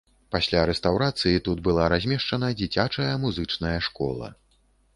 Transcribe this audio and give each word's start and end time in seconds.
Пасля 0.35 0.61
рэстаўрацыі 0.69 1.43
тут 1.49 1.61
была 1.67 1.83
размешчана 1.95 2.51
дзіцячая 2.63 3.13
музычная 3.27 3.77
школа. 3.89 4.35